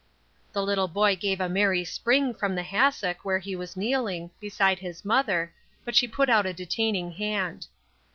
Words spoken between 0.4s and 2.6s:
The little boy gave a merry spring from